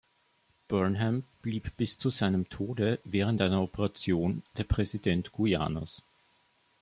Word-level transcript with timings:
Burnham 0.67 1.25
blieb 1.43 1.77
bis 1.77 1.95
zu 1.99 2.09
seinem 2.09 2.49
Tode 2.49 2.97
während 3.03 3.39
einer 3.39 3.61
Operation 3.61 4.41
der 4.57 4.63
Präsident 4.63 5.31
Guyanas. 5.31 6.01